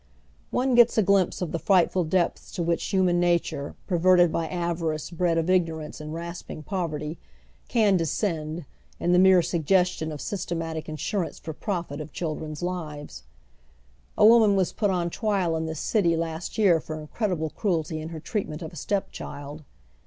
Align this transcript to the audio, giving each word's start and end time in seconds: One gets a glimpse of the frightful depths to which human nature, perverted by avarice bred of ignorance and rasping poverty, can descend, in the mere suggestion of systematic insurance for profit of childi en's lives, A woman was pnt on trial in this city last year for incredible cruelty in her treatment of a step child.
One 0.49 0.73
gets 0.73 0.97
a 0.97 1.03
glimpse 1.03 1.43
of 1.43 1.51
the 1.51 1.59
frightful 1.59 2.03
depths 2.05 2.51
to 2.53 2.63
which 2.63 2.83
human 2.85 3.19
nature, 3.19 3.75
perverted 3.85 4.31
by 4.31 4.47
avarice 4.47 5.11
bred 5.11 5.37
of 5.37 5.47
ignorance 5.47 6.01
and 6.01 6.11
rasping 6.11 6.63
poverty, 6.63 7.19
can 7.67 7.97
descend, 7.97 8.65
in 8.99 9.11
the 9.11 9.19
mere 9.19 9.43
suggestion 9.43 10.11
of 10.11 10.19
systematic 10.19 10.89
insurance 10.89 11.37
for 11.37 11.53
profit 11.53 12.01
of 12.01 12.11
childi 12.13 12.45
en's 12.45 12.63
lives, 12.63 13.21
A 14.17 14.25
woman 14.25 14.55
was 14.55 14.73
pnt 14.73 14.89
on 14.89 15.09
trial 15.11 15.55
in 15.55 15.67
this 15.67 15.79
city 15.79 16.17
last 16.17 16.57
year 16.57 16.79
for 16.79 16.99
incredible 16.99 17.51
cruelty 17.51 18.01
in 18.01 18.09
her 18.09 18.19
treatment 18.19 18.63
of 18.63 18.73
a 18.73 18.77
step 18.77 19.11
child. 19.11 19.63